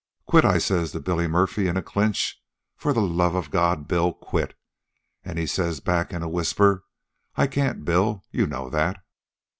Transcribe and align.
"'Quit,' 0.25 0.45
I 0.45 0.57
says 0.57 0.93
to 0.93 0.99
Billy 0.99 1.27
Murphy 1.27 1.67
in 1.67 1.77
a 1.77 1.83
clinch; 1.83 2.41
'for 2.75 2.91
the 2.91 3.01
love 3.03 3.35
of 3.35 3.51
God, 3.51 3.87
Bill, 3.87 4.13
quit.' 4.13 4.55
An' 5.23 5.37
he 5.37 5.45
says 5.45 5.79
back, 5.79 6.11
in 6.11 6.23
a 6.23 6.27
whisper, 6.27 6.85
'I 7.35 7.45
can't, 7.45 7.85
Bill 7.85 8.25
you 8.31 8.47
know 8.47 8.67
that.' 8.67 8.99